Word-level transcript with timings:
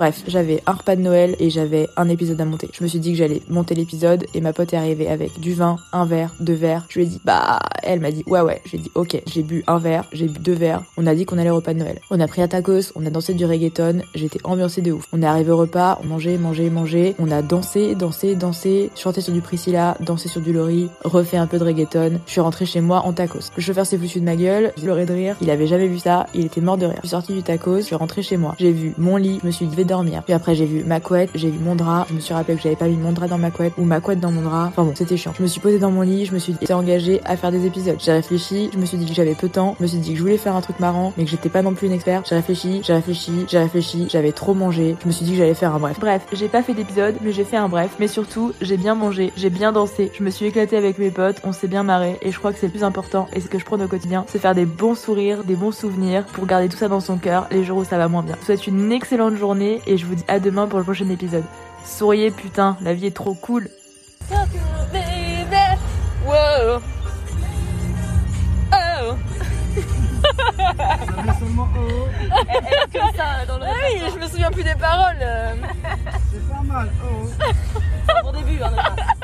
Bref, 0.00 0.22
j'avais 0.28 0.62
un 0.66 0.74
repas 0.74 0.94
de 0.94 1.00
Noël 1.00 1.34
et 1.40 1.50
j'avais 1.50 1.88
un 1.96 2.08
épisode 2.08 2.40
à 2.40 2.44
monter. 2.44 2.68
Je 2.72 2.84
me 2.84 2.88
suis 2.88 3.00
dit 3.00 3.10
que 3.10 3.18
j'allais 3.18 3.42
monter 3.48 3.74
l'épisode 3.74 4.26
et 4.32 4.40
ma 4.40 4.52
pote 4.52 4.72
est 4.72 4.76
arrivée 4.76 5.08
avec 5.08 5.40
du 5.40 5.54
vin, 5.54 5.76
un 5.92 6.06
verre, 6.06 6.32
deux 6.38 6.54
verres. 6.54 6.84
Je 6.88 7.00
lui 7.00 7.06
ai 7.06 7.08
dit 7.08 7.20
bah, 7.24 7.58
elle 7.82 7.98
m'a 7.98 8.12
dit 8.12 8.22
ouais 8.28 8.40
ouais. 8.40 8.62
J'ai 8.64 8.78
dit 8.78 8.92
ok. 8.94 9.20
J'ai 9.26 9.42
bu 9.42 9.64
un 9.66 9.78
verre, 9.78 10.04
j'ai 10.12 10.28
bu 10.28 10.38
deux 10.38 10.52
verres. 10.52 10.84
On 10.98 11.06
a 11.08 11.16
dit 11.16 11.24
qu'on 11.24 11.36
allait 11.36 11.50
au 11.50 11.56
repas 11.56 11.74
de 11.74 11.80
Noël. 11.80 11.98
On 12.12 12.20
a 12.20 12.28
pris 12.28 12.40
un 12.40 12.46
tacos, 12.46 12.92
on 12.94 13.04
a 13.06 13.10
dansé 13.10 13.34
du 13.34 13.44
reggaeton. 13.44 14.02
J'étais 14.14 14.38
ambiancée 14.44 14.82
de 14.82 14.92
ouf. 14.92 15.04
On 15.12 15.20
est 15.20 15.26
arrivé 15.26 15.50
au 15.50 15.56
repas, 15.56 15.98
on 16.00 16.06
mangeait, 16.06 16.38
mangeait, 16.38 16.70
mangeait. 16.70 17.16
On 17.18 17.32
a 17.32 17.42
dansé, 17.42 17.96
dansé, 17.96 18.36
dansé, 18.36 18.90
chanté 18.94 19.20
sur 19.20 19.32
du 19.32 19.40
Priscilla, 19.40 19.96
dansé 19.98 20.28
sur 20.28 20.40
du 20.40 20.52
Lori, 20.52 20.88
refait 21.02 21.38
un 21.38 21.48
peu 21.48 21.58
de 21.58 21.64
reggaeton. 21.64 22.20
Je 22.24 22.30
suis 22.30 22.40
rentrée 22.40 22.66
chez 22.66 22.80
moi 22.80 23.00
en 23.00 23.12
tacos. 23.12 23.50
Le 23.56 23.62
chauffeur 23.62 23.84
s'est 23.84 23.98
foutu 23.98 24.20
de 24.20 24.24
ma 24.24 24.36
gueule, 24.36 24.72
il 24.80 24.88
aurait 24.90 25.06
de 25.06 25.14
rire. 25.14 25.34
Il 25.40 25.50
avait 25.50 25.66
jamais 25.66 25.88
vu 25.88 25.98
ça, 25.98 26.28
il 26.34 26.46
était 26.46 26.60
mort 26.60 26.78
de 26.78 26.86
rire. 26.86 26.98
Je 26.98 27.08
suis 27.08 27.16
sortie 27.16 27.34
du 27.34 27.42
tacos, 27.42 27.78
je 27.78 27.82
suis 27.82 27.96
rentrée 27.96 28.22
chez 28.22 28.36
moi. 28.36 28.54
J'ai 28.60 28.70
vu 28.70 28.94
mon 28.96 29.16
lit, 29.16 29.40
je 29.42 29.46
me 29.48 29.50
suis 29.50 29.66
dit 29.66 29.87
dormir. 29.88 30.22
Puis 30.22 30.32
après 30.32 30.54
j'ai 30.54 30.66
vu 30.66 30.84
ma 30.84 31.00
couette, 31.00 31.30
j'ai 31.34 31.50
vu 31.50 31.58
mon 31.58 31.74
drap, 31.74 32.06
je 32.08 32.14
me 32.14 32.20
suis 32.20 32.32
rappelé 32.32 32.56
que 32.56 32.62
j'avais 32.62 32.76
pas 32.76 32.86
mis 32.86 32.96
mon 32.96 33.10
drap 33.10 33.26
dans 33.26 33.38
ma 33.38 33.50
couette 33.50 33.72
ou 33.76 33.84
ma 33.84 34.00
couette 34.00 34.20
dans 34.20 34.30
mon 34.30 34.42
drap. 34.42 34.68
Enfin 34.68 34.84
bon, 34.84 34.92
c'était 34.94 35.16
chiant. 35.16 35.32
Je 35.36 35.42
me 35.42 35.48
suis 35.48 35.60
posée 35.60 35.80
dans 35.80 35.90
mon 35.90 36.02
lit, 36.02 36.26
je 36.26 36.32
me 36.32 36.38
suis 36.38 36.52
dit, 36.52 36.72
engagée 36.72 37.20
à 37.24 37.36
faire 37.36 37.50
des 37.50 37.66
épisodes. 37.66 37.96
J'ai 37.98 38.12
réfléchi, 38.12 38.70
je 38.72 38.78
me 38.78 38.86
suis 38.86 38.98
dit 38.98 39.06
que 39.06 39.14
j'avais 39.14 39.34
peu 39.34 39.48
de 39.48 39.52
temps, 39.54 39.74
je 39.78 39.82
me 39.82 39.88
suis 39.88 39.98
dit 39.98 40.12
que 40.12 40.16
je 40.16 40.22
voulais 40.22 40.38
faire 40.38 40.54
un 40.54 40.60
truc 40.60 40.78
marrant, 40.78 41.12
mais 41.16 41.24
que 41.24 41.30
j'étais 41.30 41.48
pas 41.48 41.62
non 41.62 41.74
plus 41.74 41.88
une 41.88 41.92
experte. 41.92 42.28
J'ai 42.28 42.36
réfléchi, 42.36 42.82
j'ai 42.84 42.92
réfléchi, 42.92 43.46
j'ai 43.48 43.58
réfléchi, 43.58 44.06
j'avais 44.08 44.32
trop 44.32 44.54
mangé. 44.54 44.96
Je 45.02 45.08
me 45.08 45.12
suis 45.12 45.24
dit 45.24 45.32
que 45.32 45.38
j'allais 45.38 45.54
faire 45.54 45.74
un 45.74 45.80
bref. 45.80 45.98
Bref, 45.98 46.26
j'ai 46.32 46.48
pas 46.48 46.62
fait 46.62 46.74
d'épisode, 46.74 47.16
mais 47.22 47.32
j'ai 47.32 47.44
fait 47.44 47.56
un 47.56 47.68
bref. 47.68 47.96
Mais 47.98 48.08
surtout, 48.08 48.52
j'ai 48.60 48.76
bien 48.76 48.94
mangé, 48.94 49.32
j'ai 49.36 49.50
bien 49.50 49.72
dansé, 49.72 50.12
je 50.14 50.22
me 50.22 50.30
suis 50.30 50.46
éclatée 50.46 50.76
avec 50.76 50.98
mes 50.98 51.10
potes, 51.10 51.40
on 51.44 51.52
s'est 51.52 51.68
bien 51.68 51.82
marré 51.82 52.18
et 52.22 52.30
je 52.30 52.38
crois 52.38 52.52
que 52.52 52.58
c'est 52.58 52.66
le 52.66 52.72
plus 52.72 52.84
important 52.84 53.28
et 53.32 53.40
ce 53.40 53.48
que 53.48 53.58
je 53.58 53.64
prends 53.64 53.80
au 53.80 53.88
quotidien, 53.88 54.24
c'est 54.28 54.38
faire 54.38 54.54
des 54.54 54.66
bons 54.66 54.94
sourires, 54.94 55.44
des 55.44 55.56
bons 55.56 55.72
souvenirs 55.72 56.24
pour 56.26 56.46
garder 56.46 56.68
tout 56.68 56.76
ça 56.76 56.88
dans 56.88 57.00
son 57.00 57.16
cœur 57.16 57.46
les 57.50 57.64
jours 57.64 57.78
où 57.78 57.84
ça 57.84 57.98
va 57.98 58.08
moins 58.08 58.22
bien. 58.22 58.34
Je 58.34 58.40
vous 58.40 58.46
souhaite 58.46 58.66
une 58.66 58.92
excellente 58.92 59.36
journée 59.36 59.77
et 59.86 59.96
je 59.96 60.06
vous 60.06 60.14
dis 60.14 60.24
à 60.28 60.40
demain 60.40 60.66
pour 60.66 60.78
le 60.78 60.84
prochain 60.84 61.08
épisode. 61.08 61.44
Souriez 61.84 62.30
putain, 62.30 62.76
la 62.80 62.94
vie 62.94 63.06
est 63.06 63.16
trop 63.16 63.34
cool. 63.34 63.68
Wow. 66.26 66.82
Oh. 68.72 69.16
seulement 71.38 71.68
oh. 71.74 72.08
Comme 72.92 73.16
ça 73.16 73.46
dans 73.46 73.58
le. 73.58 73.64
Ah 73.64 73.74
oui, 73.90 74.00
je 74.12 74.18
me 74.18 74.26
souviens 74.28 74.50
plus 74.50 74.64
des 74.64 74.74
paroles. 74.74 75.16
C'est 76.30 76.48
pas 76.48 76.62
mal, 76.62 76.90
oh. 77.02 77.28
C'est 78.06 78.16
un 78.16 78.22
bon 78.22 78.32
début, 78.32 78.62
hein, 78.62 78.72